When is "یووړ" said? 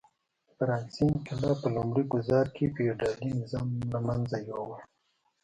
4.49-4.79